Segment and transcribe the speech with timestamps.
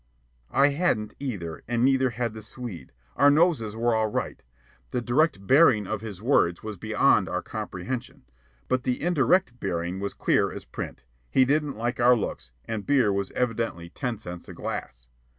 [0.49, 2.91] I hadn't either, and neither had the Swede.
[3.17, 4.41] Our noses were all right.
[4.89, 8.23] The direct bearing of his words was beyond our comprehension,
[8.67, 13.13] but the indirect bearing was clear as print: he didn't like our looks, and beer
[13.13, 15.07] was evidently ten cents a glass.